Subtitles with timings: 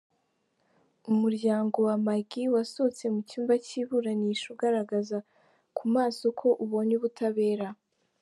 [1.11, 5.17] Umuryamgo wa Maggie wasohotse mu cyumba cy’iburasnisha ugaragaza
[5.77, 7.67] ku maso ko ubonye ubutabera.